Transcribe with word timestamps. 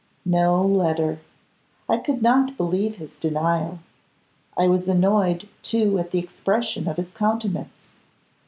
No 0.25 0.63
letter! 0.65 1.19
I 1.87 1.97
could 1.97 2.23
not 2.23 2.57
believe 2.57 2.95
his 2.95 3.19
denial. 3.19 3.77
I 4.57 4.67
was 4.67 4.87
annoyed, 4.87 5.47
too, 5.61 5.99
at 5.99 6.09
the 6.09 6.17
expression 6.17 6.87
of 6.87 6.97
his 6.97 7.11
countenance. 7.11 7.91